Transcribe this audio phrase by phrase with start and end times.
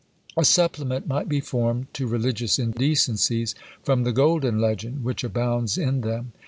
[0.35, 3.53] A supplement might be formed to religious indecencies
[3.83, 6.31] from the Golden Legend, which abounds in them.